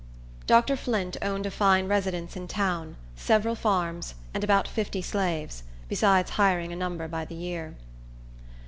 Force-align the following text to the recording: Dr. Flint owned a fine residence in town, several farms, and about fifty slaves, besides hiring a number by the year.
Dr. 0.47 0.75
Flint 0.75 1.15
owned 1.21 1.45
a 1.45 1.51
fine 1.51 1.87
residence 1.87 2.35
in 2.35 2.47
town, 2.47 2.95
several 3.15 3.53
farms, 3.53 4.15
and 4.33 4.43
about 4.43 4.67
fifty 4.67 5.03
slaves, 5.03 5.61
besides 5.87 6.31
hiring 6.31 6.73
a 6.73 6.75
number 6.75 7.07
by 7.07 7.23
the 7.23 7.35
year. 7.35 7.75